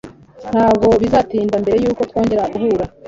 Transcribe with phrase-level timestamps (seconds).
[0.51, 2.85] Ntabwo bizatinda mbere yuko twongera guhura.